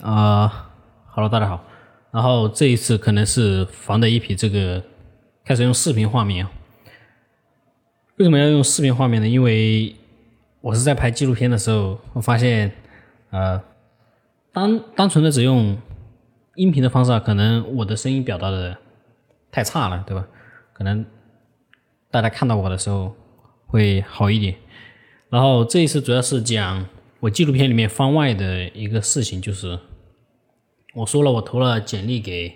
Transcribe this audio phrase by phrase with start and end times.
[0.00, 0.72] 啊
[1.06, 1.64] ，Hello，大家好。
[2.10, 4.82] 然后这一次可能是防的一批这个
[5.44, 6.44] 开始用视频画面。
[8.16, 9.28] 为什么要用视频画面呢？
[9.28, 9.94] 因为
[10.60, 12.72] 我是在拍纪录片的时候，我发现，
[13.30, 13.62] 呃，
[14.52, 15.78] 单单纯的只用
[16.56, 18.76] 音频的方式啊，可能我的声音表达的
[19.52, 20.26] 太差了，对吧？
[20.72, 21.06] 可能
[22.10, 23.14] 大家看到我的时候
[23.68, 24.56] 会好一点。
[25.30, 26.86] 然后这一次主要是讲
[27.20, 29.78] 我纪录片里面番外的一个事情，就是
[30.94, 32.54] 我说了我投了简历给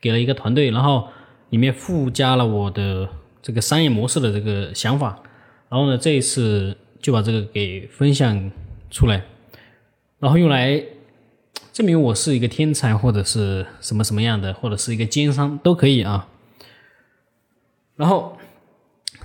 [0.00, 1.08] 给了一个团队，然后
[1.50, 3.08] 里面附加了我的
[3.42, 5.20] 这个商业模式的这个想法，
[5.68, 8.50] 然后呢这一次就把这个给分享
[8.90, 9.24] 出来，
[10.20, 10.80] 然后用来
[11.72, 16.28] 证明我是一个天才或者是什么什么样的，或者是一个奸商都可以啊，
[17.96, 18.38] 然后。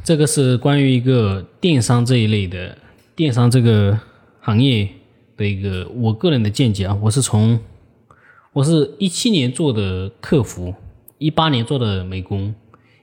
[0.03, 2.77] 这个是关于一个电商这一类的
[3.15, 3.99] 电商这个
[4.39, 4.89] 行业
[5.37, 7.59] 的一个我个人的见解啊，我是从
[8.53, 10.73] 我是一七年做的客服，
[11.19, 12.55] 一八年做的美工，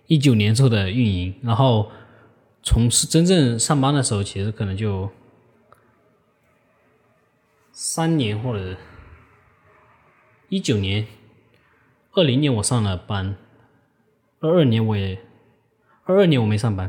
[0.08, 1.92] 一九年做的运营，然后
[2.62, 5.08] 从事真正上班的时候，其实可能就
[7.70, 8.76] 三年或者
[10.48, 11.06] 一九年、
[12.12, 13.36] 二零年我上了班，
[14.40, 15.20] 二二年我也。
[16.06, 16.88] 二二年我没上班，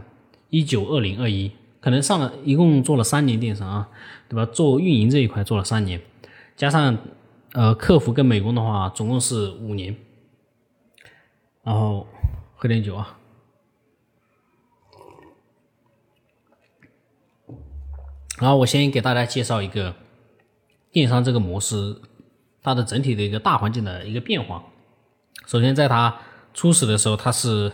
[0.52, 1.52] 一九二零二一
[1.82, 3.90] 可能上了一共做了三年电商啊，
[4.30, 4.46] 对吧？
[4.46, 6.00] 做运营这一块做了三年，
[6.56, 6.96] 加上
[7.54, 9.96] 呃客服跟美工的话，总共是五年。
[11.64, 12.06] 然后
[12.56, 13.18] 喝点酒啊，
[18.40, 19.96] 然后我先给大家介绍一个
[20.92, 22.00] 电商这个模式，
[22.62, 24.64] 它的整体的一个大环境的一个变化。
[25.48, 26.20] 首先在它
[26.54, 27.72] 初始的时候，它是。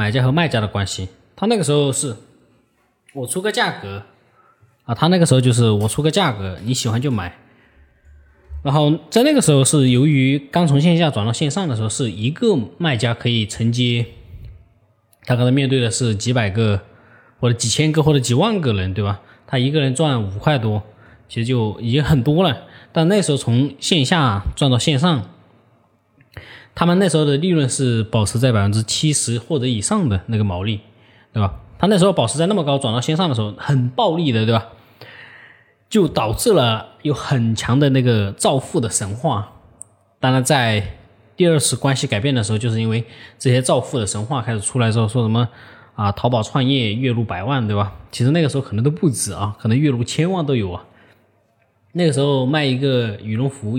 [0.00, 2.16] 买家和卖家的关系，他那个时候是，
[3.12, 4.02] 我出个价格，
[4.84, 7.36] 啊，他那个时候就是我出个价格，你喜欢就买。
[8.62, 14.06] 然后在那个时候是由于刚从线下转到线上的时候，是一个卖家可以承接，
[15.26, 16.80] 他可能面对的是几百个
[17.38, 19.20] 或者几千个或者几万个人，对吧？
[19.46, 20.82] 他一个人赚五块多，
[21.28, 22.62] 其实就已经很多了。
[22.90, 25.28] 但那时候从线下转到线上。
[26.74, 30.80] 他们那时候的利润是保持在百分之七十或者以上的那个毛利，
[31.32, 31.60] 对吧？
[31.78, 34.68] 他那时候保持在那么高，转到线上的时候很暴利的，对吧？
[35.88, 39.52] 就导致了有很强的那个造富的神话。
[40.20, 40.96] 当然，在
[41.36, 43.04] 第二次关系改变的时候，就是因为
[43.38, 45.48] 这些造富的神话开始出来之后，说什么
[45.94, 47.94] 啊，淘宝创业月入百万，对吧？
[48.12, 50.84] 其实那个时候可能都不止啊，可能月入千万都有啊。
[51.92, 53.78] 那个时候卖一个羽绒服。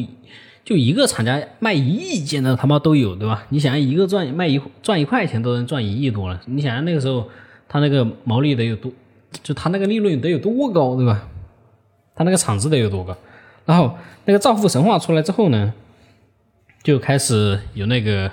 [0.63, 3.45] 就一个厂家卖一亿件的他妈都有，对吧？
[3.49, 7.27] 你想想，一个赚卖一赚一块钱都能赚一亿多了，你想想那个时候
[7.67, 8.91] 他那个毛利得有多，
[9.41, 11.27] 就他那个利润得有多高，对吧？
[12.15, 13.17] 他那个厂子得有多高？
[13.65, 15.73] 然后那个造富神话出来之后呢，
[16.83, 18.31] 就开始有那个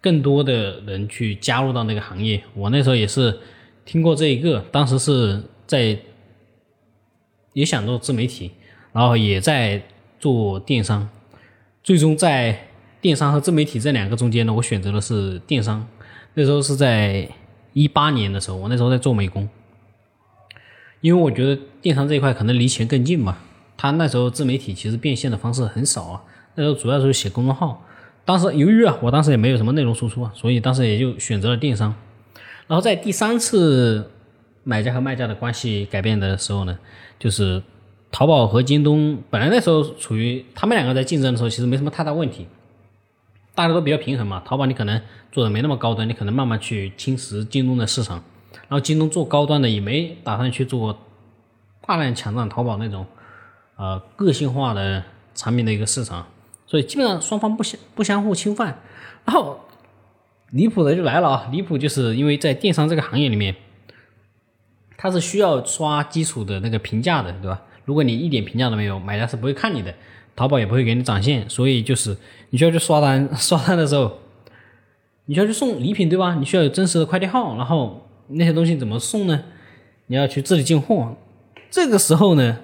[0.00, 2.42] 更多的人去加入到那个行业。
[2.54, 3.38] 我那时候也是
[3.84, 5.96] 听过这一个，当时是在
[7.52, 8.50] 也想做自媒体，
[8.92, 9.82] 然后也在
[10.18, 11.08] 做电商。
[11.84, 12.58] 最终在
[13.02, 15.86] 电商和自媒体这两个中间呢，我选择的是电商。
[16.32, 17.28] 那时候是在
[17.74, 19.46] 一八年的时候，我那时候在做美工，
[21.02, 23.36] 因为我觉得电商这一块可能离钱更近嘛。
[23.76, 26.22] 他那时候自媒体其实变现的方式很少啊，
[26.54, 27.84] 那时候主要是写公众号。
[28.24, 31.94] 当时由于啊，我当时也没有什么内容输出啊，所以当时也就选择了电商。
[32.66, 34.10] 然后在第三次
[34.62, 36.78] 买家和卖家的关系改变的时候呢，
[37.18, 37.62] 就是。
[38.14, 42.46] 淘宝和京东本来那时候处于他们两个在竞争的时候，其实没什么太大问题，
[43.56, 44.40] 大家都比较平衡嘛。
[44.44, 45.02] 淘宝你可能
[45.32, 48.22] 做的没那么高端，你可能慢慢去侵蚀京东的市场，
[48.52, 50.96] 然后京东做高端的也没打算去做
[51.84, 53.04] 大量抢占淘宝那种
[53.74, 55.02] 呃个性化的
[55.34, 56.24] 产品的一个市场，
[56.68, 58.80] 所以基本上双方不相不相互侵犯。
[59.24, 59.58] 然后
[60.50, 63.56] 离谱的就来了啊，离谱就是因为在电商这个行业里面，
[64.96, 67.60] 它是需要刷基础的那个评价的，对吧？
[67.84, 69.94] 如果你一点评价都没有，买家是不会看你的，
[70.34, 72.16] 淘宝也不会给你展现，所以就是
[72.50, 74.18] 你需要去刷单， 刷单的时候，
[75.26, 76.34] 你需要去送礼品，对吧？
[76.34, 79.44] 你需要有真实的快递号，然后那些东西怎么送呢？
[80.06, 81.14] 你要去自己进货，
[81.70, 82.58] 这个时候呢，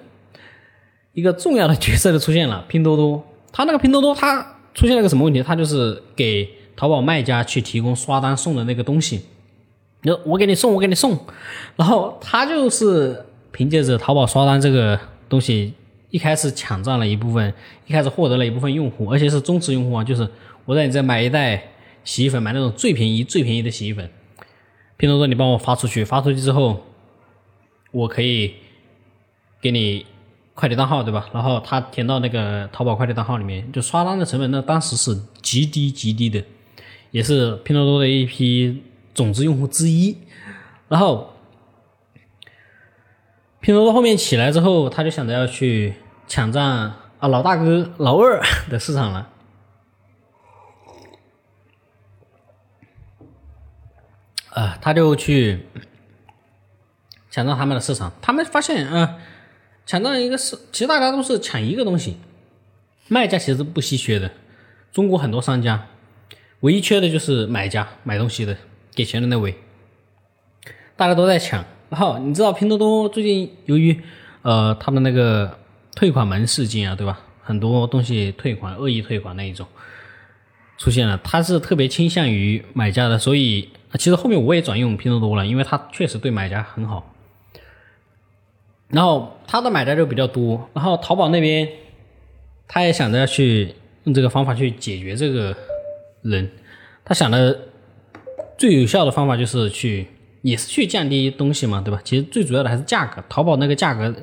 [1.13, 3.23] 一个重要的角色就出现了，拼多多。
[3.51, 5.43] 它那个拼多多，它出现了个什么问题？
[5.43, 9.21] 它就是给淘宝卖家去提供刷单送的那个东西，
[10.01, 11.17] 你说我给你送，我给你送，
[11.75, 14.99] 然后他就是凭借着淘宝刷单这个。
[15.31, 15.73] 东西
[16.09, 17.53] 一开始抢占了一部分，
[17.87, 20.03] 一开始获得了一部分用户，而且是忠实用户啊！
[20.03, 20.29] 就是
[20.65, 21.69] 我在你这买一袋
[22.03, 24.09] 洗衣粉，买那种最便宜、最便宜的洗衣粉，
[24.97, 26.83] 拼多多你帮我发出去，发出去之后，
[27.93, 28.55] 我可以
[29.61, 30.05] 给你
[30.53, 31.29] 快递单号，对吧？
[31.33, 36.43] 然后他填到那个淘宝快递单号里面，就刷单的成本，那当时是极低极低的，
[37.11, 38.81] 也是拼多多的一批
[39.13, 40.17] 种子用户之一。
[40.89, 41.30] 然后
[43.61, 45.93] 拼多多后面起来之后，他就想着要去
[46.27, 49.29] 抢占啊老大哥、老二 的市场了。
[54.49, 55.67] 啊，他就去
[57.29, 58.11] 抢占他们的市场。
[58.19, 59.19] 他们发现啊，
[59.85, 62.17] 抢占一个市，其实大家都是抢一个东西，
[63.07, 64.31] 卖家其实不稀缺的。
[64.91, 65.87] 中国很多商家，
[66.61, 68.57] 唯一缺的就是买家，买东西的，
[68.95, 69.55] 给钱的那位。
[70.95, 71.63] 大家都在抢。
[71.91, 74.01] 然后你知道拼多多最近由于
[74.41, 75.59] 呃他们那个
[75.93, 77.19] 退款门事件啊，对吧？
[77.43, 79.67] 很多东西退款、恶意退款那一种
[80.77, 83.69] 出现了，他是特别倾向于买家的，所以。
[83.99, 87.13] 其实后面我也转用拼多多了，因为他确实对买家很好。
[88.87, 91.67] 然后他的买家就比较多，然后淘宝那边
[92.69, 95.53] 他也想着要去用这个方法去解决这个
[96.21, 96.49] 人。
[97.03, 97.67] 他想的
[98.57, 100.07] 最有效的方法就是去，
[100.41, 101.99] 也是去降低东西嘛，对吧？
[102.03, 103.23] 其实最主要的还是价格。
[103.29, 104.13] 淘宝那个价格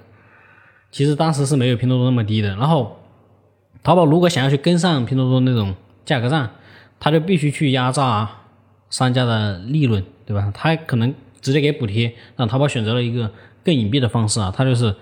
[0.91, 2.49] 其实当时是没有拼多多那么低的。
[2.57, 2.99] 然后
[3.83, 5.75] 淘宝如果想要去跟上拼多多那种
[6.05, 6.51] 价格战，
[7.01, 8.31] 他就必须去压榨。
[8.91, 10.51] 商家的利润，对吧？
[10.55, 13.31] 他可能直接给补贴，让淘宝选择了一个
[13.63, 14.51] 更隐蔽的方式啊。
[14.57, 14.97] 他就是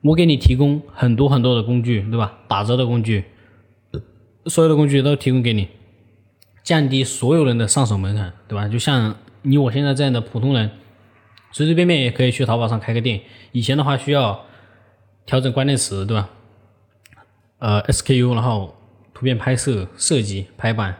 [0.00, 2.38] 我给你提供很多很多的工具，对吧？
[2.48, 3.26] 打折的工具，
[4.46, 5.68] 所有的工具都提供给你，
[6.64, 8.66] 降低所有人的上手门槛，对吧？
[8.66, 10.70] 就像你我现在这样的普通人，
[11.52, 13.20] 随随便便也可以去淘宝上开个店。
[13.52, 14.44] 以前的话需要
[15.26, 16.30] 调整关键词，对吧？
[17.58, 18.74] 呃，SKU，然后
[19.14, 20.96] 图片拍摄、设计、排版，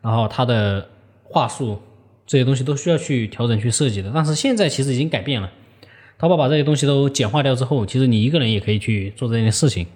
[0.00, 0.88] 然后它的。
[1.32, 1.80] 话术
[2.26, 5.48] 这些东西都需要去调整去设计的，但是现在其实已经改变了。
[6.18, 9.86] 淘宝把这些东西都简化掉之后，其实你一个人也可以去做这件事情，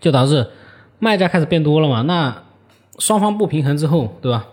[0.00, 0.50] 就导致
[0.98, 2.02] 卖家开始变多了嘛。
[2.02, 2.42] 那
[2.98, 4.48] 双方不平衡之后，对吧？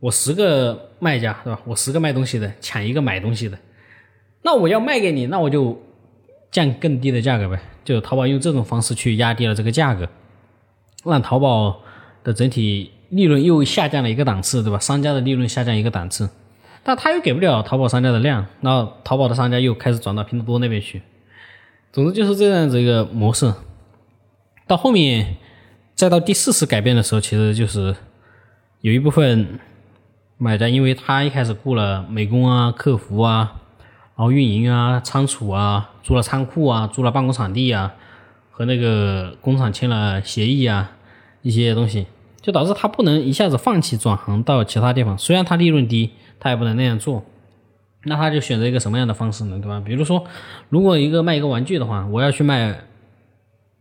[0.00, 1.60] 我十个卖家，对吧？
[1.64, 3.58] 我十个卖东西的抢一个买东西的，
[4.42, 5.80] 那我要卖给你，那我就
[6.50, 7.60] 降更低的价格呗。
[7.84, 10.08] 就淘宝用这种方式去压低了这个价格，
[11.04, 11.80] 让淘宝
[12.22, 12.92] 的整体。
[13.10, 14.80] 利润又下降了一个档次，对吧？
[14.80, 16.28] 商家的利润下降一个档次，
[16.82, 21.00] 但他又给不了淘宝商家的量，那淘宝的商家又开始转到拼多多那边去。
[21.92, 23.54] 总之就是这样子一个模式。
[24.66, 25.36] 到后面，
[25.94, 27.94] 再到第四次改变的时候，其实就是
[28.80, 29.60] 有一部分
[30.38, 33.56] 买家，因为他一开始雇了美工啊、客服啊，
[34.16, 37.94] 然后运营啊、仓储啊，租了仓库啊，租了办公场地啊，
[38.50, 40.92] 和那个工厂签了协议啊，
[41.42, 42.06] 一些东西。
[42.42, 47.24] 就导致他不能一下子放弃转行到其他地方，虽然他利润低，他也不能那样做。
[48.04, 49.58] 那他就选择一个什么样的方式呢？
[49.58, 49.82] 对吧？
[49.84, 50.24] 比如说，
[50.68, 52.70] 如果一个卖一个玩具的话，我要去卖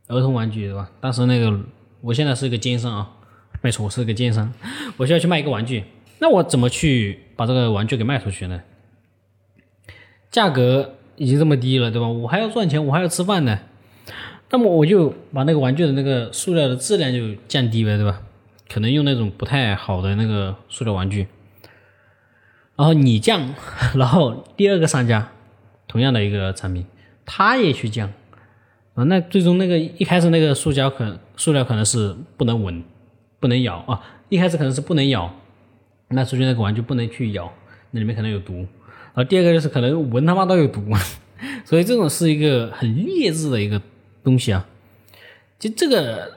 [0.07, 0.89] 儿童玩具，对吧？
[0.99, 1.59] 但是那个
[2.01, 3.11] 我现在是一个奸商啊，
[3.61, 4.51] 没错，我是一个奸商，
[4.97, 5.83] 我需要去卖一个玩具，
[6.25, 8.63] 那我怎么去把这个玩具给卖出去呢？
[10.31, 12.07] 价格已经这么低了，对吧？
[12.07, 13.59] 我还要赚钱，我还要吃饭呢，
[14.49, 18.23] 那么我就把那个玩具的那个塑料的质量就降低呗，对吧？
[18.67, 21.27] 可能用那种不太好的那个塑料玩具，
[22.75, 23.53] 然后你降，
[23.93, 25.29] 然后第二个商家
[25.87, 26.87] 同样的一个产品，
[27.23, 28.11] 他也去降，
[28.95, 32.83] 啊，那最终那个一开始那个塑胶可塑料可能是不能闻，
[33.39, 35.31] 不能咬啊，一开始可能是不能咬，
[36.09, 37.51] 那出去那个玩具不能去咬，
[37.91, 40.81] 那里面可能有毒，然后第二个就是可能闻他妈都有毒，
[41.65, 43.81] 所以这种是一个很劣质的一个
[44.23, 44.65] 东西啊，
[45.59, 46.31] 就这个。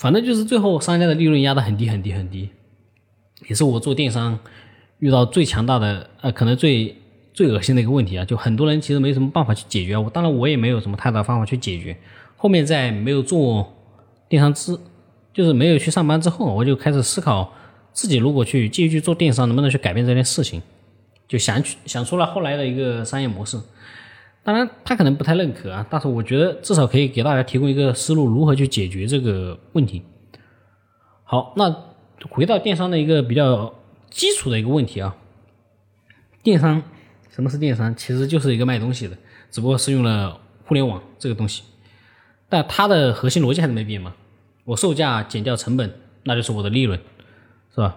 [0.00, 2.50] 反正就是最后商家的利润压得很低很低很低，
[3.48, 4.38] 也是我做电商
[5.00, 6.94] 遇到最强大的呃，可能最
[7.34, 8.24] 最恶心的一个问题啊！
[8.24, 11.96] 就很多人其实没什么办法去解决，我当然我也没有什么太大方法去解决。
[12.36, 13.76] 后面在没有做
[14.28, 14.78] 电商之，
[15.32, 17.52] 就是没有去上班之后，我就开始思考
[17.92, 20.62] 自己如果去继续去做电商，能不能去改变这件事情，
[21.26, 23.58] 就想去想出了后来的一个商业模式。
[24.44, 30.02] 当然，他可能不太认可啊，但是我觉得至少可以给大家提供一个思路，如何去解决这个问题。
[31.24, 31.74] 好，那
[32.30, 33.74] 回到电商的一个比较
[34.08, 35.16] 基础的一个问题啊，
[36.42, 36.82] 电商
[37.30, 37.94] 什么是电商？
[37.94, 39.16] 其实就是一个卖东西的，
[39.50, 41.62] 只不过是用了互联网这个东西，
[42.48, 44.14] 但它的核心逻辑还是没变嘛。
[44.64, 45.92] 我售价减掉成本，
[46.22, 46.98] 那就是我的利润，
[47.78, 47.96] 是吧？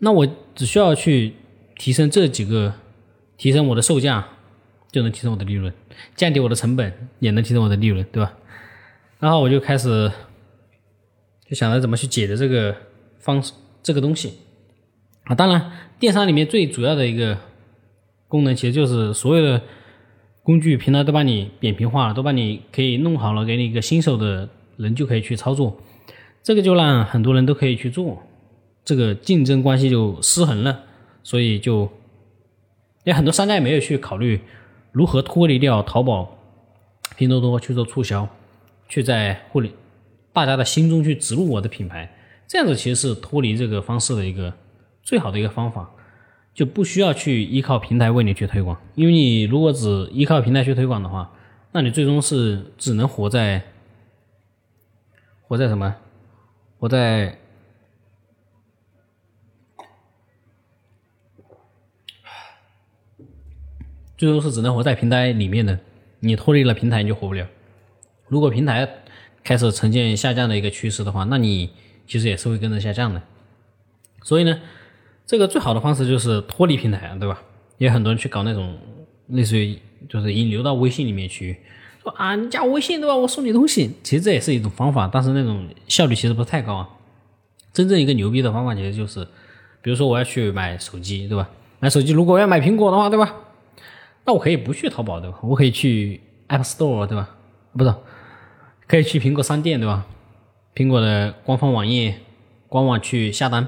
[0.00, 1.34] 那我只需要去
[1.76, 2.74] 提升这几个，
[3.36, 4.26] 提升我的售价。
[4.92, 5.72] 就能提升我的利润，
[6.16, 8.36] 降低我的成本也能提升我的利润，对吧？
[9.20, 10.10] 然后我就开始
[11.48, 12.74] 就想着怎么去解决这个
[13.20, 13.52] 方式
[13.84, 14.38] 这个东西
[15.26, 15.34] 啊。
[15.36, 17.38] 当然，电商里面最主要的一个
[18.26, 19.62] 功能其实就是所有的
[20.42, 25.80] 工具平台都帮你扁平化了，都帮你可以弄好了，给你一个新手的人就可以去操作，
[26.42, 28.22] 这个就让很多人都可以去做，
[28.84, 30.82] 这个竞争关系就失衡了，
[31.22, 31.88] 所以就，
[33.04, 34.40] 有很多商家也没有去考虑
[34.92, 36.38] 如何脱离掉淘宝、
[37.16, 38.28] 拼多多去做促销，
[38.88, 39.72] 去在互联
[40.32, 42.10] 大家的心中去植入我的品牌，
[42.48, 44.52] 这样子其实是脱离这个方式的一个
[45.02, 45.90] 最好的一个方法。
[46.52, 51.32] 就不需要去依靠平台为你去推广，因为你如果只依靠平台去推广的话，
[51.70, 53.62] 那你最终是只能活在
[55.42, 55.94] 活在什么？
[56.80, 57.38] 活在
[64.16, 65.78] 最终是只能活在平台里面的。
[66.20, 67.46] 你脱离了平台，你就活不了。
[68.28, 68.88] 如果平台
[69.44, 71.70] 开始呈现下降的一个趋势的话，那你
[72.06, 73.22] 其实也是会跟着下降的。
[74.22, 74.60] 所以呢？
[75.26, 77.42] 这个最好的方式就是脱离平台，对吧？
[77.78, 78.78] 也很多人去搞那种
[79.28, 81.60] 类似于就是引流到微信里面去，
[82.02, 83.14] 说啊，你加我微信对吧？
[83.14, 86.88] 我送你东西，其实这也是一种方法，但是那种效率其实不是太高啊。
[87.72, 89.26] 真正一个牛逼的方法其实就是，
[89.82, 91.48] 比如说我要去买手机，对吧？
[91.78, 93.34] 买手机如果要买苹果的话，对吧？
[94.24, 95.38] 那我可以不去淘宝，对吧？
[95.42, 97.28] 我可以去 App Store，对吧？
[97.76, 97.94] 不是，
[98.86, 100.06] 可以去苹果商店，对吧？
[100.74, 102.14] 苹果的官方网页
[102.68, 103.66] 官网去下单。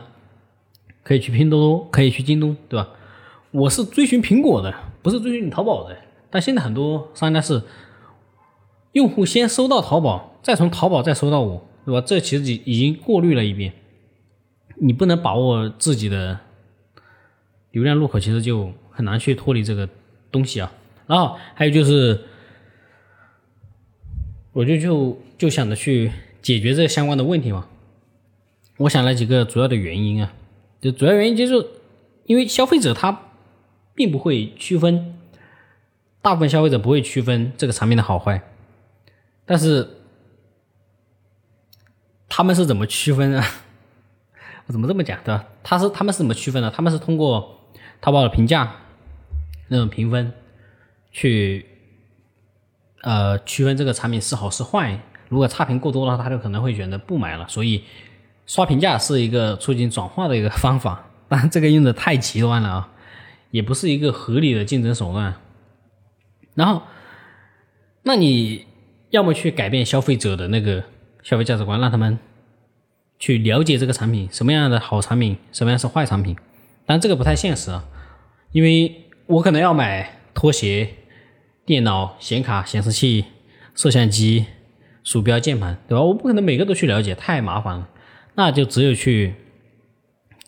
[1.05, 2.89] 可以去拼多多，可以去京东，对吧？
[3.51, 4.73] 我是追寻苹果的，
[5.03, 5.97] 不是追寻你淘宝的。
[6.31, 7.61] 但现在很多商家是
[8.93, 12.01] 用户先搜到淘宝，再从淘宝再搜到我，对吧？
[12.07, 13.73] 这其实已已经过滤了一遍。
[14.77, 16.39] 你不能把握自己的
[17.71, 19.89] 流量入口，其实就很难去脱离这个
[20.31, 20.73] 东西啊。
[21.07, 22.21] 然后还有就是，
[24.53, 27.69] 我就就就想着去解决这相关的问题嘛。
[28.79, 30.33] 我想了几个主要的原因啊。
[30.81, 31.67] 就主要原因就是，
[32.25, 33.31] 因为消费者他
[33.95, 35.15] 并不会区分，
[36.21, 38.43] 大部分消费者不会区分这个产品的好坏，
[39.45, 39.89] 但是
[42.29, 43.45] 他们是怎么区分啊？
[44.67, 45.47] 我怎么这么讲的？
[45.63, 46.71] 他是他们是怎么区分的？
[46.71, 47.61] 他们是通过
[48.01, 48.75] 淘宝的评价
[49.69, 50.33] 那种评分
[51.11, 51.67] 去
[53.03, 55.01] 呃区分这个产品是好是坏。
[55.29, 57.49] 如果差评过多的话，他就可能会选择不买了。
[57.49, 57.85] 所以。
[58.45, 62.93] 刷评价是一个促进转化的一个方法， 但这个用的太极端了啊，
[63.53, 65.33] 也不是一个合理的竞争手段。
[66.55, 66.83] 然后，
[68.03, 68.67] 那你
[69.13, 70.83] 要么去改变消费者的那个
[71.23, 72.19] 消费价值观，让他们
[73.19, 76.35] 去了解这个产品什么样的好产品，什么样是坏产品。
[76.87, 77.85] 但这个不太现实啊，
[78.53, 80.89] 因为我可能要买拖鞋、
[81.67, 83.27] 电脑、显卡、显示器、
[83.75, 84.47] 摄像机、
[85.05, 86.03] 鼠标、键盘，对吧？
[86.03, 87.89] 我不可能每个都去了解，太麻烦了。
[88.35, 89.35] 那就只有去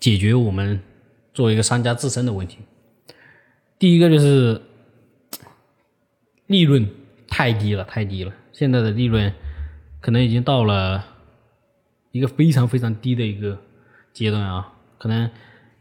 [0.00, 0.80] 解决我们
[1.35, 2.61] 作为一个商家自身的问题。
[3.78, 4.62] 第一个就是
[6.47, 6.88] 利润
[7.28, 8.33] 太低了，太低了。
[8.55, 9.33] 现在的利润
[10.01, 11.05] 可能已经到了
[12.13, 13.59] 一个非常非常低的一个
[14.13, 15.29] 阶段啊，可能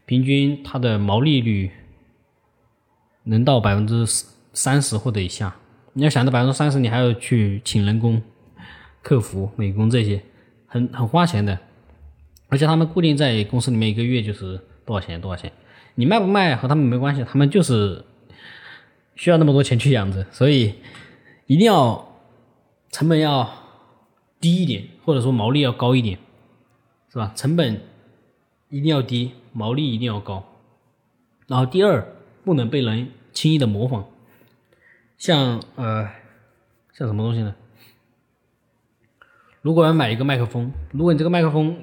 [0.04, 1.70] 平均它的毛利率
[3.22, 4.04] 能到百分之
[4.52, 5.54] 三十或者以下。
[5.92, 8.20] 你要想到百分之三十，你还要去请人工、
[9.02, 10.20] 客服、美工这些，
[10.66, 11.56] 很很花钱的。
[12.48, 15.52] 而且他们固定在公司里面一个月就是多少钱多少钱，
[15.94, 18.04] 你卖不卖和他们没关系，他们就是
[19.14, 20.74] 需要那么多钱去养着，所以
[21.46, 22.13] 一定要
[22.94, 23.50] 成本要
[24.38, 26.16] 低一点，或者说毛利要高一点，
[27.10, 27.32] 是吧？
[27.34, 27.80] 成本
[28.68, 30.44] 一定要低，毛利一定要高。
[31.48, 32.06] 然后第二，
[32.44, 34.04] 不能被人轻易的模仿，
[35.18, 36.08] 像呃
[36.92, 37.56] 像什么东西呢？
[39.60, 41.76] 如果要买一个麦克风，如果你这个麦克风。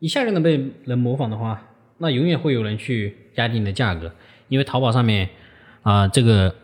[0.00, 1.60] 一下就能被人模仿的话，
[1.96, 4.14] 那永远会有人去压低你的价格，
[4.46, 5.28] 因为淘宝上面
[5.82, 6.54] 啊，这个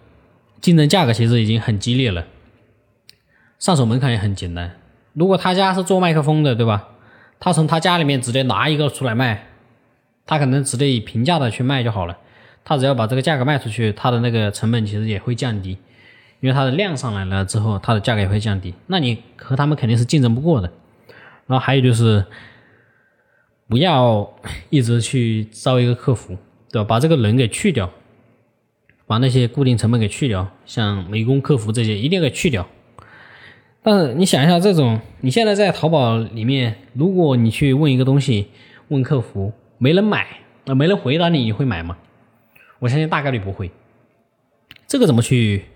[0.60, 2.28] 竞争价格其实已经很激烈了，
[3.64, 4.70] 上手门槛也很简单。
[5.14, 6.86] 如果他家是做麦克风的，对吧？
[7.40, 9.46] 他从他家里面直接拿一个出来卖，
[10.26, 12.18] 他可能直接以平价的去卖就好了。
[12.62, 15.78] 他只要把这个价格卖出去，他的那个成本其实也会降低，
[16.40, 18.74] 因为他的量上来了之后，他的价格也会降低。
[18.88, 20.70] 那你和他们肯定是竞争不过的。
[21.46, 22.22] 然后还有就是。
[23.66, 24.30] 不要
[24.68, 26.36] 一直去招一个客服，
[26.70, 26.86] 对吧？
[26.86, 27.90] 把这个人给去掉，
[29.06, 32.68] 把那些固定成本给去掉，像美工、客服这些一定要给去掉。
[33.84, 38.48] 但是你想一下，这种你现在在淘宝里面，如果你去问一个东西，
[38.88, 40.26] 问客服没人买，
[40.64, 41.98] 啊，没人回答你，你会买吗？
[42.78, 43.70] 我相信大概率不会。
[44.86, 45.66] 这个怎么去？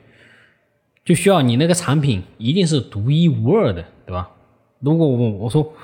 [1.05, 4.31] 就需要你那个产品一定是独一无二的，对吧？
[4.81, 5.75] 如果我我说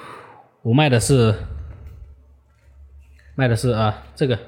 [0.62, 1.34] 我卖的是。
[3.36, 4.38] 卖的是啊，这个，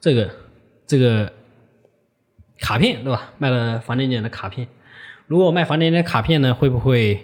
[0.00, 0.30] 这个，
[0.86, 1.32] 这个
[2.58, 3.32] 卡片，对吧？
[3.36, 4.68] 卖了房点点的卡片。
[5.32, 7.14] 如果我卖房点点卡片呢，会不会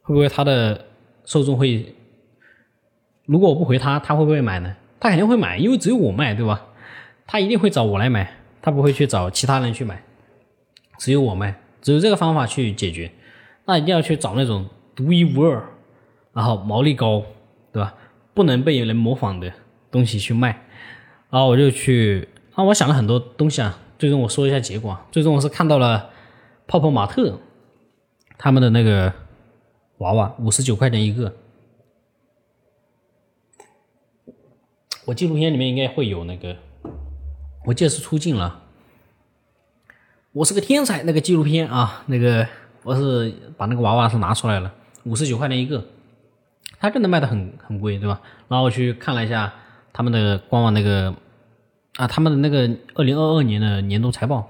[0.00, 0.86] 会不会他的
[1.26, 1.94] 受众会？
[3.26, 4.74] 如果我不回他，他会不会买呢？
[4.98, 6.68] 他肯定会买，因为只有我卖，对吧？
[7.26, 10.02] 他一定会找我来买，他不会去找其他人去买，
[10.98, 13.12] 只有我卖，只有这个方法去解决。
[13.66, 14.64] 那一定要去找那种
[14.96, 15.62] 独一无二，
[16.32, 17.22] 然后毛利高，
[17.74, 17.94] 对吧？
[18.32, 19.52] 不能被人模仿的
[19.90, 20.64] 东西去卖。
[21.28, 24.98] 然后我就去，啊，我想了很多东西啊，最终我说一下结果。
[25.12, 26.08] 最终我是看到了
[26.70, 27.36] 泡泡玛特
[28.38, 29.12] 他们的那个
[29.98, 31.34] 娃娃，五十九块钱一个。
[35.04, 36.56] 我纪录片里面应该会有那个，
[37.66, 38.62] 我这次出镜了。
[40.30, 42.46] 我是个天才，那个纪录片啊，那个
[42.84, 44.72] 我是把那个娃娃是拿出来了，
[45.02, 45.84] 五十九块钱一个，
[46.78, 48.20] 它真的卖的很很贵，对吧？
[48.46, 49.52] 然后我去看了一下
[49.92, 51.12] 他们的官网那个
[51.96, 54.48] 啊，他们的那个二零二二年的年度财报，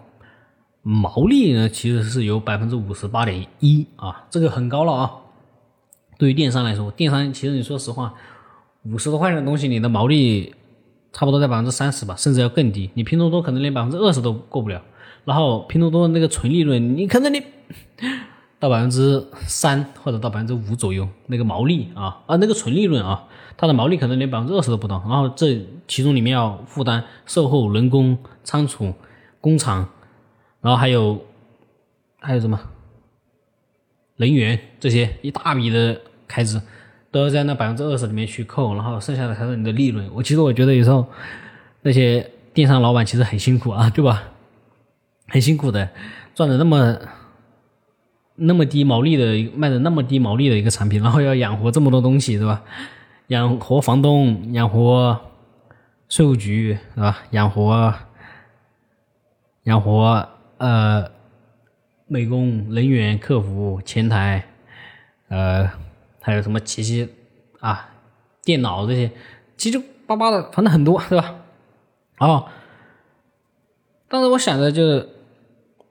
[0.82, 5.10] 毛利呢其实是有百分之五十八点一啊，这个很高了啊。
[6.18, 8.14] 对于电商来说，电商其实你说实话。
[8.84, 10.54] 五十多块钱的东西，你的毛利
[11.12, 12.88] 差不多在百分之三十吧，甚至要更低。
[12.94, 14.80] 你拼多多可能连百分之二十都过不了。
[15.26, 17.42] 然后拼多多那个纯利润，你可能你
[18.58, 23.22] 到百分之三或者到百分之五左右那个毛利啊啊那个纯利润啊，
[23.58, 24.98] 它的毛利可能连百分之二十都不到。
[25.06, 28.94] 然后这其中里面要负担售后、人工、仓储、
[29.42, 29.86] 工厂，
[30.60, 31.24] 然后还有
[32.18, 32.60] 还有什么
[34.16, 36.60] 人员这些一大笔的开支。
[37.12, 40.08] 都要在那百分之二十里面去扣，然后剩下的才是你的利润。
[40.14, 41.04] 我其实我觉得有时候
[41.82, 42.24] 那些
[42.54, 44.22] 电商老板其实很辛苦啊，对吧？
[45.26, 45.90] 很辛苦的，
[46.36, 46.96] 赚的那么
[48.36, 52.62] 那么低毛利的，卖的那么低毛利的一个产品，然后要养活这么多东西，对吧？
[53.26, 55.20] 养活房东，养活
[56.08, 57.18] 税务局，是吧？
[57.30, 57.92] 养活
[59.64, 60.28] 养活
[60.60, 61.10] 呃
[62.06, 64.46] 美工人员、客服、前台，
[65.28, 65.68] 呃。
[66.22, 67.08] 还有什么奇奇
[67.60, 67.94] 啊，
[68.44, 69.10] 电脑这些
[69.56, 71.34] 七七八八的，反正很多，对吧？
[72.18, 72.46] 哦，
[74.06, 75.08] 当时我想着就是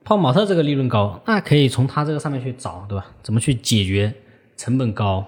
[0.04, 3.08] 泡玛特这个利润高，那可以从他这个上面去找，对吧？
[3.24, 4.14] 怎么去解决
[4.56, 5.26] 成本高、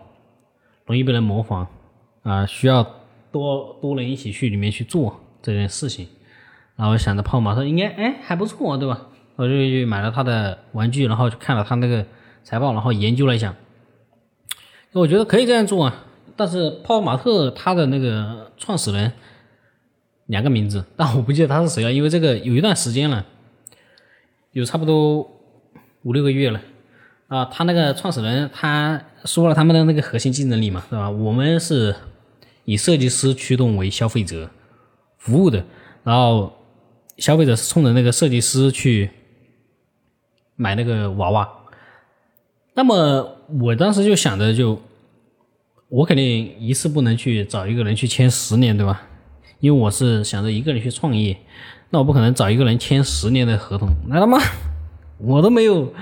[0.86, 1.66] 容易被人模仿
[2.22, 2.46] 啊？
[2.46, 2.84] 需要
[3.32, 6.06] 多多人一起去里面去做这件事情。
[6.76, 9.08] 然后想着泡玛特应该哎还不错，对吧？
[9.36, 12.04] 我就去买了他的玩具，然后去看了他那个
[12.44, 13.54] 财报，然后研究了一下。
[14.92, 16.04] 我觉得可以这样做啊，
[16.36, 19.10] 但是泡泡玛特他的那个创始人
[20.26, 23.24] 两个名字，但我不记得他是谁了，因为这个有一段时间了，
[24.52, 25.26] 有差不多
[26.02, 26.60] 五六个月了
[27.28, 27.46] 啊。
[27.46, 31.08] 他那个创始人他说了他们的那个核心竞争力嘛，是吧？
[31.08, 31.96] 我们是
[32.66, 34.50] 以设计师驱动为消费者
[35.16, 35.64] 服务的，
[36.04, 36.52] 然后
[37.16, 39.10] 消费者是冲着那个设计师去
[40.56, 41.48] 买那个娃娃。
[42.74, 44.80] 那么我当时就想着，就
[45.88, 49.02] 我肯定一次不能去找一个人去签十年，对吧？
[49.60, 51.36] 因为我是想着一个人去创业，
[51.90, 54.38] 那我不可能找一个人签十年的合同，那他妈
[55.18, 55.92] 我都没有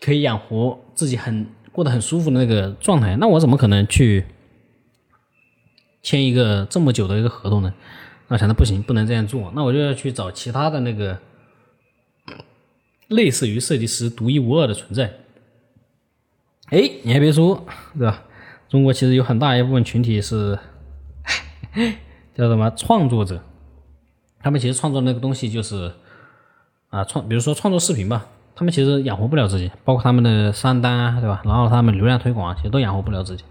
[0.00, 4.24] 可以养活自己很过得很舒服的那个状态，那我怎么可能去
[6.00, 7.74] 签一个这么久的一个合同呢？
[8.28, 11.18] 那想着不行，不能这样做，那我就要去找其他的那个。
[13.08, 15.12] 类似于设计师独一无二的存在，
[16.70, 17.64] 哎，你还别说，
[17.98, 18.22] 对吧？
[18.68, 20.58] 中国其实有很大一部分群体是
[22.34, 23.40] 叫什么创作者，
[24.40, 25.92] 他们其实创作那个东西就是
[26.90, 31.42] 啊创，比如说创作视频吧，他们其实养活不了自己，包括他们的商单啊，对吧？
[31.44, 33.44] 然后他们流量推广其实都养活不了自己，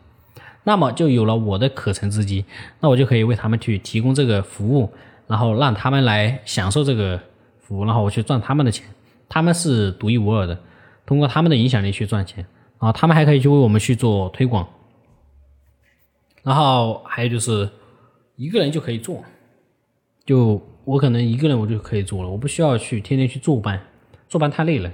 [0.63, 2.43] 那么就有了我的可乘之机，
[2.81, 4.91] 那我就可以为他们去提供这个服务，
[5.27, 7.19] 然后让他们来享受这个
[7.61, 8.85] 服务，然后我去赚他们的钱。
[9.33, 10.59] 他们是独一无二的，
[11.07, 12.45] 通过他们的影响力去赚钱，
[12.79, 14.67] 然后他们还可以去为我们去做推广，
[16.43, 17.67] 然后还有就是
[18.35, 19.23] 一个人就可以做，
[20.23, 23.81] 就我可能一个人我就可以做了，我不需要去天天去坐班，
[24.29, 24.91] 坐班太累了，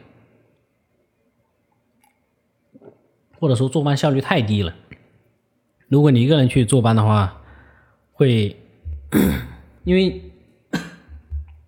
[3.41, 4.73] 或者说坐班效率太低了。
[5.89, 7.41] 如果你一个人去坐班的话，
[8.13, 8.55] 会
[9.83, 10.31] 因为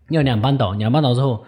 [0.07, 1.43] 要两班倒，两班倒之后。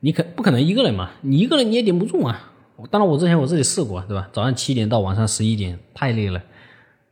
[0.00, 1.10] 你可不可能一个人嘛？
[1.22, 2.52] 你一个人你也顶不住啊！
[2.90, 4.28] 当然，我之前我自己试过，对吧？
[4.32, 6.40] 早上七点到晚上十一点，太累了。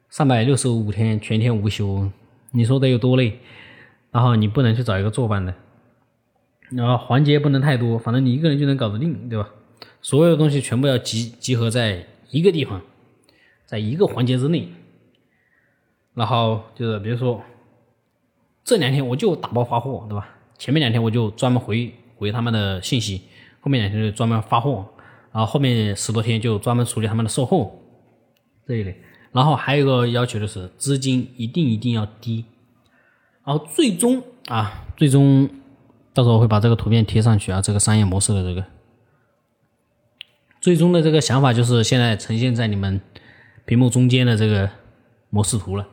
[0.08, 2.08] 三百六十五天全天无休，
[2.52, 3.40] 你说得有多累？
[4.12, 5.52] 然后你不能去找一个坐班的，
[6.70, 9.50] 然后环节不能太多，反正你一个人就能搞得定，对吧？
[10.00, 12.80] 所有的东西全部要集集合在一个地方，
[13.64, 14.68] 在一个环节之内。
[16.14, 17.42] 然后就是比如说
[18.64, 20.28] 这两天我就打包发货，对吧？
[20.56, 23.22] 前面两天我就专门回回他们的信息，
[23.60, 24.84] 后面两天就专门发货，
[25.32, 27.80] 然后后面十多天就专门处理他们的售后
[28.66, 29.00] 这一类。
[29.32, 32.44] 然后还有一个要求就是资金一定一定要低。
[33.44, 35.48] 然后最终啊，最终
[36.14, 38.64] 到时候会把这个图片贴上去啊，这个商业模式的这个
[40.60, 43.00] 最终的这个想法就是现在呈现在你们
[43.66, 44.68] 屏幕中间的这个
[45.30, 45.86] 模式图了。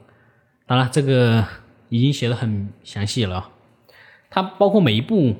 [0.65, 1.45] 当然，这个
[1.89, 3.49] 已经写的很详细了啊。
[4.29, 5.35] 它包括每一步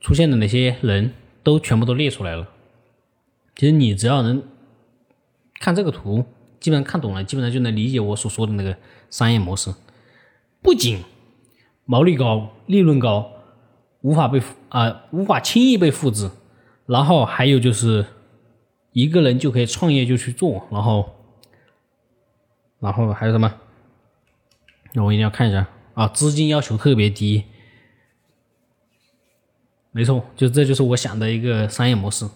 [0.00, 2.48] 出现的哪些人都全部都列出来了。
[3.54, 4.42] 其实你只要能
[5.60, 6.24] 看这个图，
[6.60, 8.76] 基本上看懂了，基本上就能理解我所说的那个
[9.10, 9.74] 商业模式。
[10.60, 11.02] 不仅
[11.84, 13.30] 毛利高、利润高，
[14.02, 16.30] 无法被啊无法轻易被复制。
[16.86, 18.06] 然后还有就是
[18.92, 21.16] 一个人就可以创业就去做，然后
[22.78, 23.52] 然后还有什么？
[24.92, 27.44] 那我一定要看一下啊，资金要求特别低。
[29.96, 32.28] 没错，就这就是我想的一个商业模式，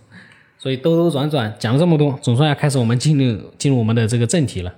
[0.57, 4.75] 所以兜兜转转讲了这么多，总算要开始我们进入进入我们的这个正题了。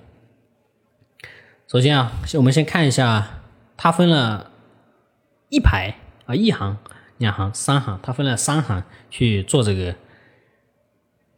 [1.68, 3.44] 首先啊，我们先看一下，
[3.76, 4.50] 它分了
[5.48, 5.94] 一排
[6.26, 6.76] 啊，一行、
[7.18, 9.94] 两行、三行，它分了三行去做这个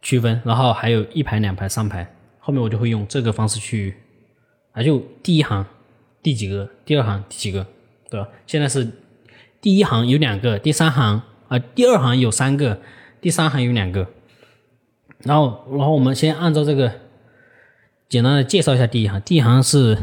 [0.01, 3.97] 区分，然后还有一排、两排、三排，后面我就会用这个方式去
[4.71, 5.63] 啊，就第一行
[6.23, 7.67] 第几个，第二行第几个，
[8.09, 8.27] 对吧？
[8.47, 8.91] 现在是
[9.61, 11.21] 第一行有两个，第三行。
[11.47, 12.79] 啊，第二行有三个，
[13.21, 14.07] 第三行有两个，
[15.19, 16.91] 然后，然后我们先按照这个
[18.09, 19.21] 简单的介绍一下第一行。
[19.21, 19.95] 第一行是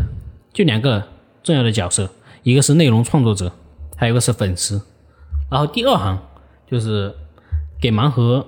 [0.53, 1.09] 就两个
[1.43, 2.11] 重要的角色，
[2.45, 3.53] 一个是内容创作者，
[3.97, 4.83] 还有一个是粉丝。
[5.51, 6.19] 然后第二行
[6.71, 7.13] 就是
[7.81, 8.47] 给盲盒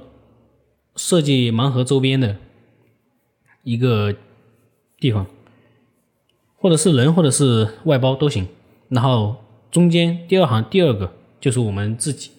[0.95, 2.37] 设计盲盒周边的
[3.65, 4.15] 一个
[4.99, 5.27] 地方，
[6.57, 8.47] 或者是人，或者是外包都行。
[8.89, 9.37] 然后
[9.73, 12.31] 中间第二行第二个就是我们自己。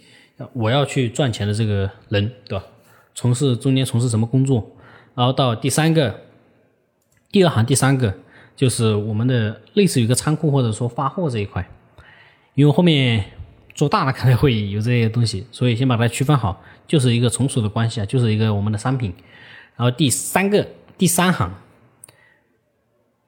[0.54, 2.65] 我要去赚钱的这个人，对吧？
[3.13, 4.71] 从事中间从事什么工作？
[5.13, 6.21] 然后到第三个，
[7.32, 8.13] 第二行第三个
[8.54, 11.65] 就是我们的类似于一个仓库或者说发货这一块，
[12.54, 13.24] 因为后面
[13.74, 19.13] 做大了可能会有这些东西， 所以先把它区分好，就是一个从属的关系啊，就是一个我们的商品。
[19.78, 20.67] 然后第三个
[20.98, 21.54] 第三行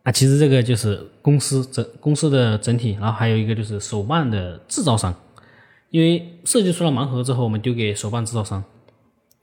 [0.03, 5.15] 啊，其实这个就是公司整公司的整体，然后还有一个就是手办的制造商。
[5.89, 8.63] 因为设计出了盲盒之后，我们丢给手办制造商。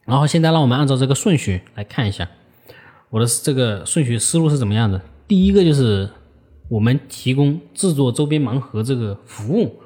[0.05, 2.29] 然后现在让我们按照这个顺序来看一下，
[3.09, 5.01] 我的这个顺序思路是怎么样的？
[5.27, 6.11] 第一个就是
[6.69, 9.81] 我们提供制作周边盲盒这个服务，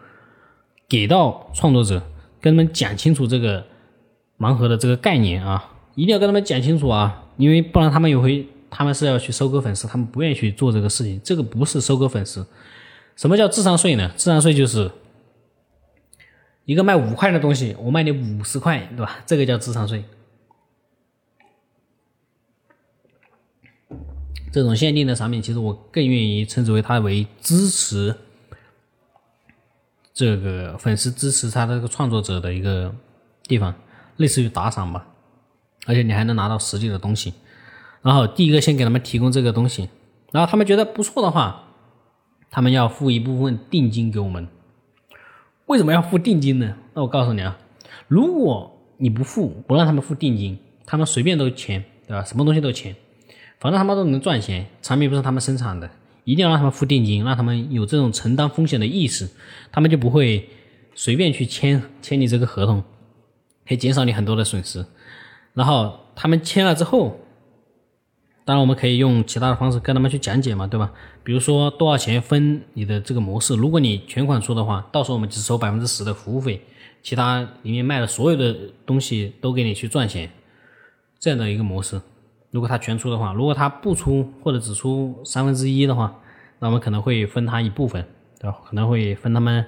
[0.89, 2.03] 给到创作者，
[2.41, 3.65] 跟他们讲清楚这个
[4.37, 11.21] 盲盒的这个概念啊，一定要跟他们讲清楚啊，因为不然他们有回他们是要去收割粉丝，他们不愿意去做这个事情。
[11.23, 12.45] 这个不是收割粉丝，
[13.15, 14.11] 什么叫智商税呢？
[14.17, 14.91] 智商税就是。
[16.69, 19.21] 一个卖五块的东西，我卖你五十块，对吧？
[19.25, 20.05] 这个叫智商税。
[24.53, 28.15] 这种限定的产品，其实我更愿意称之为它为支持
[30.13, 32.95] 这个粉丝支持他这个创作者的一个
[33.45, 33.75] 地方，
[34.19, 35.09] 类似于打赏吧。
[35.87, 37.33] 而且你还能拿到实际的东西。
[38.03, 39.89] 然后第一个先给他们提供这个东西，
[40.33, 41.73] 然后他们觉得不错的话，
[42.51, 44.47] 他们要付一部分定金给我们。
[45.69, 46.75] 为什么要付定金呢？
[46.95, 47.59] 那我告诉你啊，
[48.09, 52.25] 如果你不付，不让他们付定金，他们随便都签，对吧？
[52.25, 52.97] 什么东西都签，
[53.61, 55.91] 反正他们都能赚钱，产品不是他们生产的，
[56.25, 59.29] 一定要让他们付定金，让他们有这种承担风险的意识，
[59.71, 60.49] 他们就不会
[60.95, 62.83] 随便去签签你这个合同，
[63.67, 64.85] 可以减少你很多的损失。
[65.53, 67.21] 然后他们签了之后。
[68.49, 70.91] 当然，我们可以用其他的方式跟他们去讲解嘛，对吧？
[71.23, 76.65] 比如说多少钱分你的这个模式，如果你全款出的话，到时候我们只收百分之十的服务费，
[77.03, 78.57] 其他里面卖的所有的
[78.87, 80.31] 东西都给你去赚钱，
[81.19, 82.01] 这样的一个模式。
[82.51, 86.19] 如果他全出的话，如果他不出或者只出三分之一的话，
[86.59, 88.03] 那我们可能会分他一部分，
[88.41, 88.57] 对吧？
[88.67, 89.63] 可能会分他们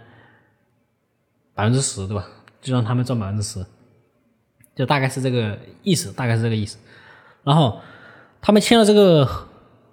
[1.52, 2.26] 百分之十，对吧？
[2.62, 3.62] 就让他们赚百分之十，
[4.74, 6.78] 就大概是这个意思，大概是这个意思，
[7.44, 7.78] 然后。
[8.40, 9.28] 他们签了这个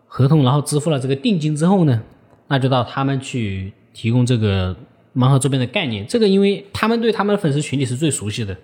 [0.08, 2.02] 合同，然后支付了这个定金之后呢，
[2.48, 4.76] 那就到他们去提供这个
[5.14, 6.08] 盲盒周边的概念。
[6.08, 8.58] 这个，因为他们对他们的粉丝群体是最熟悉的，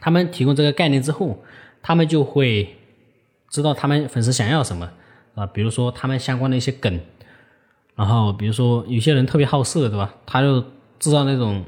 [0.00, 1.42] 他们提供这个概念之后，
[1.82, 2.76] 他们就会
[3.48, 4.90] 知道他们粉丝想要什么
[5.34, 7.00] 啊，比如说他们相关的一些梗，
[7.94, 10.14] 然后比如说有些人特别好色，对吧？
[10.26, 10.60] 他就
[10.98, 11.64] 制造那种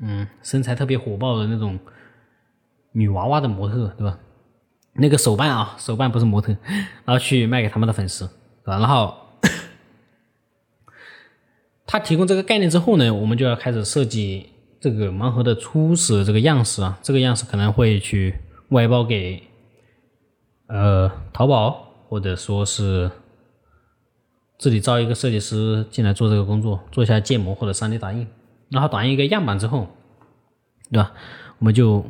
[0.00, 1.78] 嗯身材特别火爆的那种
[2.92, 4.18] 女娃娃的模特，对吧？
[5.00, 6.54] 那个手办啊，手办不是模特，
[7.04, 8.26] 然后去卖给他们的粉丝，
[8.64, 9.14] 啊，然后
[11.86, 18.34] 他提供这个概念之后呢，我们就要开始设计这个盲盒的初始这个样式啊，这个样式可能会去
[18.68, 19.42] 外包给
[20.66, 23.10] 呃淘宝，或者说是
[24.58, 28.28] 自己招一个设计师进来做这个工作，做一下建模或者 3D 打印，
[28.68, 29.88] 然后打印一个样板之后，
[30.92, 31.12] 对吧？
[31.58, 32.04] 我们就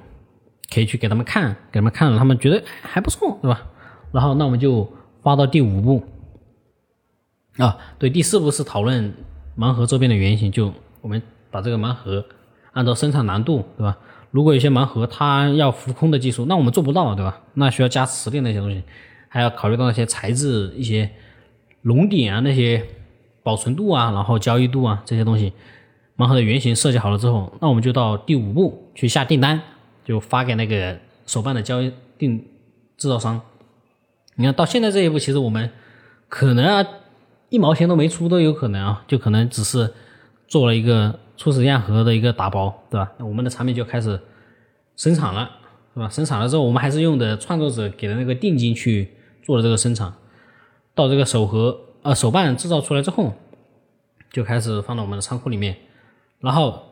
[0.72, 3.66] 可以去给他们看，给他们看了，他们觉得还不错，对吧？
[4.12, 4.90] 然后那我们就
[5.22, 6.02] 发到第五步
[7.59, 9.12] 啊，对，第四步是讨论
[9.56, 12.24] 盲盒周边的原型，就我们把这个盲盒。
[12.72, 13.98] 按照生产难度，对吧？
[14.30, 17.40] 如果有些盲盒它要浮空的技术，那我们做不到，对吧？
[17.54, 18.80] 那需要加磁力那些东西，
[19.28, 21.11] 还要考虑到那些材质、一些
[21.83, 22.87] 熔点啊、那些
[23.42, 25.52] 保存度啊，然后交易度啊这些东西。
[26.16, 29.61] 盲盒的原型设计好了之后，那我们就到第五步去下订单，
[30.11, 32.44] 就发给那个手办的交易定
[32.96, 33.40] 制造商。
[34.35, 35.70] 你看到现在这一步，其实我们
[36.29, 36.85] 可能啊
[37.49, 39.94] 一毛钱都没出都有可能啊，就可能只是
[40.49, 41.20] 做了一个。
[41.40, 43.11] 初始样盒的一个打包，对吧？
[43.20, 44.20] 我们的产品就开始
[44.94, 45.51] 生产了，
[45.94, 46.07] 是吧？
[46.11, 49.11] 生产了之后，我们还是用的创作者给的那个定金去
[49.42, 50.12] 做的这个生产。
[50.94, 53.33] 到这个手盒呃手办制造出来之后，
[54.31, 55.75] 就开始放到我们的仓库里面。
[56.40, 56.89] 然后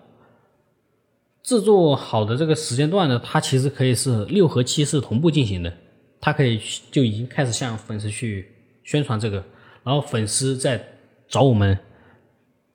[1.48, 5.72] 制作好的这个时间段呢，它其实可以是六和七是同步进行的，
[6.20, 8.52] 它可以就已经开始向粉丝去
[8.84, 9.42] 宣传这个，
[9.82, 10.84] 然后粉丝再
[11.26, 11.78] 找我们。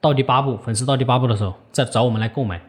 [0.01, 2.67] 到第八步，粉丝到第八步的时候，再找我们来购买。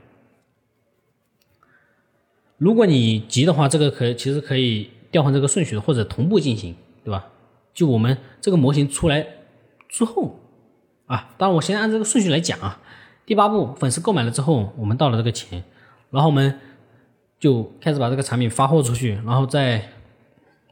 [2.59, 7.29] 如果你急的话，这个可其实可以调换这个顺序，或者同步进行，对吧？
[7.73, 9.27] 就我们这个模型出来
[9.89, 10.39] 之后
[11.07, 12.83] 啊，当然我先按这个顺序来讲啊。
[13.25, 15.65] 第八步，粉丝购买了之后，我们到了这个钱，
[16.15, 16.61] 然后我们
[17.41, 19.91] 就开始把这个产品发货出去，然后再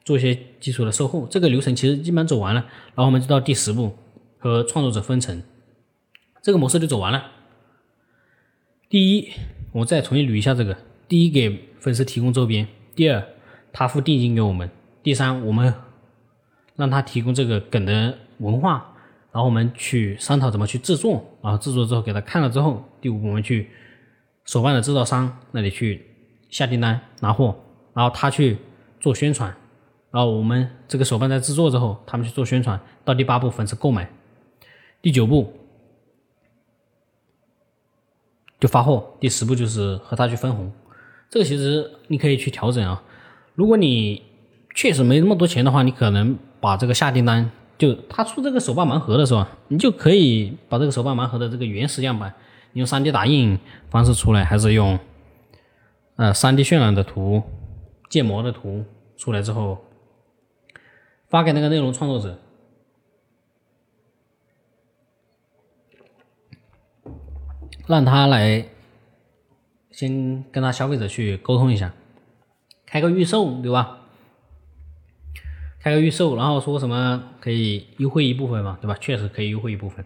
[0.04, 1.26] 做一些基础的售后。
[1.26, 2.60] 这个流程其实基本走完了，
[2.94, 3.98] 然后我们就到第十步，
[4.38, 5.42] 和创作者分成。
[6.40, 7.32] 这个模式就走完了。
[8.88, 9.30] 第一，
[9.72, 10.76] 我再重新捋一下这个：
[11.08, 13.24] 第一，给粉丝提供周边；第二，
[13.72, 14.68] 他付定金给我们；
[15.02, 15.74] 第三，我们
[16.76, 18.94] 让他提供这个梗的文化，
[19.32, 23.68] 然后我们去商讨怎么去制作，然后制作之后给他看了之后，第五步，我们去
[24.44, 26.06] 手办的制造商那里去
[26.50, 27.54] 下订单拿货，
[27.94, 28.58] 然后他去
[29.00, 29.54] 做宣传，
[30.10, 34.10] 然后我们这个手办在制作之后，他们去做宣传，到第八步粉丝购买，
[35.00, 35.52] 第九步。
[38.60, 40.70] 就发货，第十步就是和他去分红，
[41.28, 43.02] 这个其实你可以去调整啊。
[43.56, 44.22] 如果你
[44.72, 52.32] 确实没那么多钱的话，你可能把这个下订单，就他出这个手办盲盒的时候，你就可以把这个手办盲盒的这个原始样板，
[52.74, 53.58] 用 3D 打印
[53.90, 54.98] 方式出来，还是用
[56.16, 57.42] 呃 3D 渲染的图、
[58.08, 58.84] 建模的图
[59.16, 59.84] 出来之后，
[61.28, 62.38] 发给那个内容创作者。
[67.88, 68.68] 让他来
[69.90, 71.92] 先跟他消费者去沟通一下，
[72.86, 73.98] 开个预售，对吧？
[75.80, 78.96] 开个预售，然后说什么可以优惠一部分嘛，对吧？
[79.00, 80.04] 确实可以优惠一部分，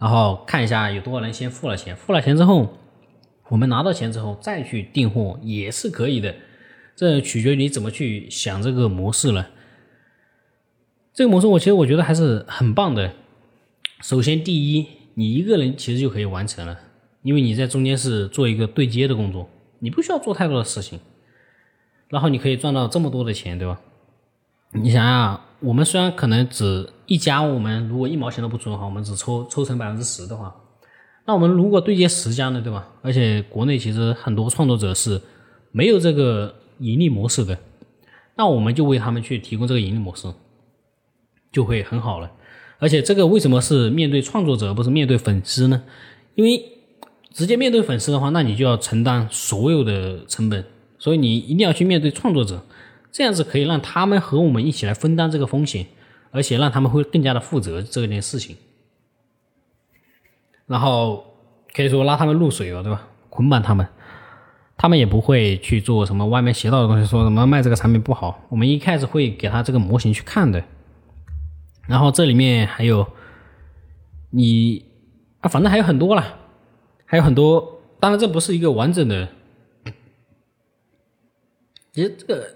[0.00, 2.78] 然后看一下有多少人先付了钱，付了钱之后，
[3.48, 6.34] 我们拿到钱之后再去订货也是可以的，
[6.96, 9.50] 这取决于你怎么去想这个模式了。
[11.12, 13.12] 这个模式我其实我觉得还是很棒的。
[14.00, 16.78] 首先，第一，你一个人其实就可以完成了。
[17.22, 20.98] 因为你在中间是做一个对接的工作，你不需要做太多的事情，
[22.08, 23.78] 然后你可以赚到这么多的钱，对吧？
[24.72, 30.54] 你想想，我们虽然可能只一家，我们如果一毛钱都不出的话，我们只抽抽成百分之十的话，
[31.26, 32.88] 那我们如果对接十家呢，对吧？
[33.02, 35.20] 而且国内其实很多创作者是
[35.72, 37.58] 没有这个盈利模式的，
[38.36, 40.32] 那我们就为他们去提供这个盈利模式，
[41.50, 42.30] 就会很好了。
[42.78, 45.82] 而且这个为什么是面对创作者，不是面对粉丝呢？
[46.36, 46.64] 因为
[47.32, 50.64] 直接面对粉丝的话，那你就要承担所有的成本，
[50.98, 52.64] 所以你一定要去面对创作者，
[53.12, 55.86] 这样子可以让他们和我们一起来分担这个风险，
[56.30, 58.56] 而且让他们会更加的负责这件事情，
[60.66, 61.24] 然后
[61.74, 63.08] 可以说拉他们入水了，对吧？
[63.28, 63.86] 捆绑他们，
[64.76, 68.44] 他们也不会去做什么歪门邪道的东西，说什么卖这个产品不好。
[68.48, 70.62] 我们一开始会给他这个模型去看的，
[71.86, 73.06] 然后这里面还有
[74.30, 74.84] 你
[75.40, 76.36] 啊，反正还有很多了。
[77.12, 79.28] 还有很多，当然这不是一个完整的，
[81.90, 82.54] 其实这个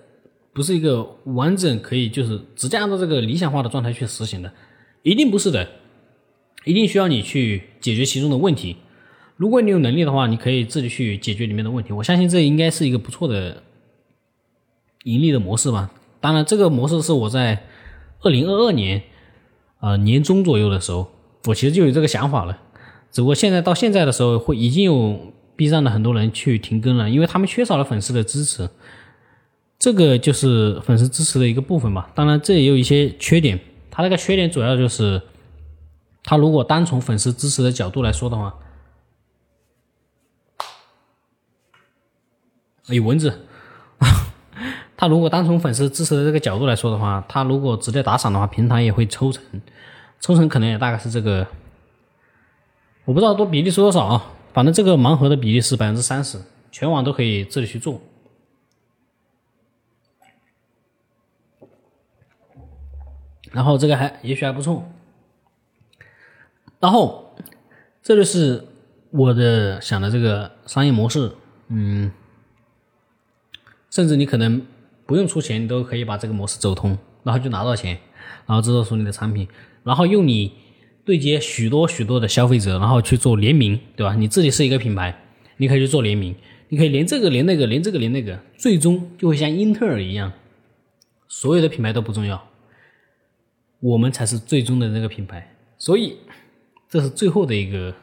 [0.55, 4.53] 不是一个完整可以就是直接按照这个理想化的状态去实行的，
[5.03, 5.69] 一定不是的，
[6.65, 8.77] 一定需要你去解决其中的问题。
[9.37, 11.93] 如果你有能力的话，你可以自己去解决里面的问题。
[11.93, 13.65] 我相信这应该是一个不错的
[15.03, 15.91] 盈利的模式吧。
[16.21, 17.65] 当然，这个模式是我在
[18.21, 19.03] 二零二二年
[19.81, 21.11] 啊年中左右的时候，
[21.47, 22.57] 我其实就有这个想法了。
[23.11, 28.71] 只不过现在到现在的时候，会已经有 B 站的很多人去停更了，因为他们缺少了粉丝的支持。
[29.85, 32.11] 这个就是粉丝支持的一个部分吧。
[32.15, 33.61] 当然，这也有一些缺点。
[33.91, 35.21] 它那个缺点主要就是，
[36.23, 38.55] 它如果单从粉丝支持的角度来说的话，
[42.87, 43.47] 有蚊子。
[44.97, 49.45] 他如果单从粉丝支持的这个角度来说的话，他如果直接打赏的话，平台也会抽成，
[50.19, 51.47] 抽成可能也大概是这个，
[53.05, 54.33] 我不知道多比例是多少啊。
[54.55, 56.41] 反正这个盲盒的比例是百分之三十，
[56.73, 58.01] 全网都可以自己去做。
[63.55, 64.85] 然后这个还也许还不错，
[66.81, 67.35] 然后
[68.03, 68.67] 这就是
[69.11, 71.31] 我的想的这个商业模式，
[71.69, 72.11] 嗯，
[73.91, 74.61] 甚至你可能
[75.07, 77.97] 不用出钱，你都可以把这个模式走通，然后就拿到钱，
[78.45, 79.47] 然后制作出你的产品，
[79.85, 80.53] 然后用你
[81.05, 84.17] 对接许多许多的消费者，然后去做联名，对吧？
[84.17, 85.17] 你自己是一个品牌，
[85.59, 86.35] 你可以去做联名，
[86.71, 90.33] 你可以连这个连那个，连这个连那个，最终就会像英特尔一样，
[91.29, 92.49] 所有的品牌都不重要。
[93.85, 96.17] 我们才是最终的那个品牌，所以
[96.89, 97.95] 这是最后的一个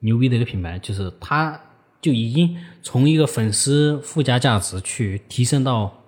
[0.00, 1.58] 牛逼的一个品牌，就是它
[1.98, 6.04] 就已经从一个粉丝附加价值去提升到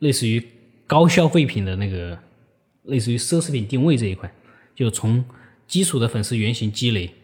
[0.00, 0.44] 类似于
[0.88, 2.18] 高消费品的那个，
[2.82, 4.28] 类似于奢侈品定位这一块，
[4.74, 5.24] 就从
[5.68, 7.14] 基础的粉丝原型积累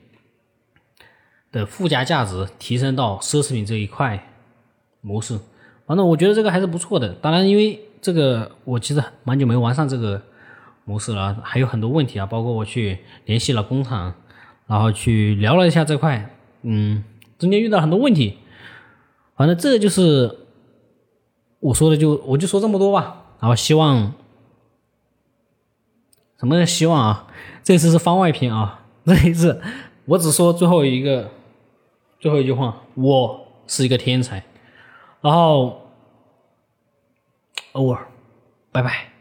[1.50, 4.32] 的附加价值提升到奢侈品这一块
[5.00, 5.36] 模式。
[5.84, 7.12] 反正我觉得这个还是不错的。
[7.14, 10.22] 当然，因为这个我其实蛮久没玩上这个。
[10.84, 14.14] 模式了，还有很多问题啊，包括我去联系了工厂，
[14.66, 16.30] 然后去聊了一下这块，
[16.62, 17.02] 嗯，
[17.38, 18.38] 中间遇到很多问题，
[19.36, 20.46] 反正这就是
[21.60, 24.12] 我说的，就我就说这么多吧，然后希望
[26.38, 27.28] 什么希望啊？
[27.62, 29.62] 这次是番外篇啊，这一次
[30.04, 31.30] 我只说最后一个
[32.20, 34.44] 最后一句话，我是一个天才，
[35.22, 35.80] 然后
[37.72, 37.98] over，
[38.70, 39.13] 拜拜。